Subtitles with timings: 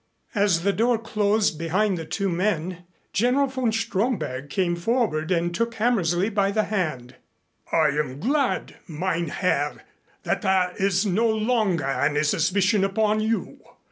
[0.33, 5.75] As the door closed behind the two men, General von Stromberg came forward and took
[5.75, 7.17] Hammersley by the hand.
[7.71, 9.83] "I am glad, mein Herr,
[10.23, 13.59] that there is no longer any suspicion upon you.